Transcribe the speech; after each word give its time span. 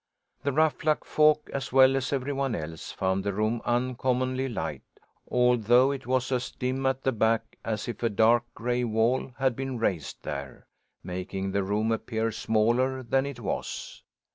The 0.41 0.51
Ruffluck 0.51 1.05
folk, 1.05 1.47
as 1.53 1.71
well 1.71 1.95
as 1.95 2.11
every 2.11 2.33
one 2.33 2.55
else, 2.55 2.91
found 2.91 3.23
the 3.23 3.33
room 3.33 3.61
uncommonly 3.65 4.49
light, 4.49 4.81
although 5.29 5.91
it 5.91 6.07
was 6.07 6.31
as 6.31 6.49
dim 6.49 6.87
at 6.87 7.03
the 7.03 7.11
back 7.11 7.55
as 7.63 7.87
if 7.87 8.01
a 8.01 8.09
dark 8.09 8.51
gray 8.55 8.83
wall 8.83 9.31
had 9.37 9.55
been 9.55 9.77
raised 9.77 10.23
there 10.23 10.65
making 11.03 11.51
the 11.51 11.61
room 11.61 11.91
appear 11.91 12.31
smaller 12.31 13.03
than 13.03 13.27
it 13.27 13.39
was. 13.39 14.01